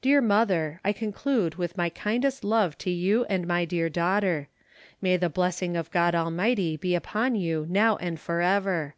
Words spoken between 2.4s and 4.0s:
love to you and my dear